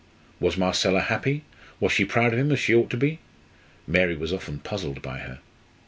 [0.39, 1.43] Was Marcella happy,
[1.79, 3.19] was she proud of him, as she ought to be?
[3.85, 5.37] Mary was often puzzled by her.